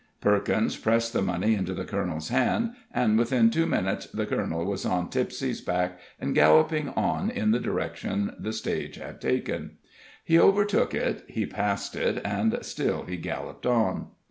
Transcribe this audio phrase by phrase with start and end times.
[0.19, 4.83] Perkins pressed the money into the colonel's hand, and within two minutes the colonel was
[4.83, 9.77] on Tipsie's back, and galloping on in the direction the stage had taken.
[10.25, 14.07] He overtook it, he passed it, and still he galloped on.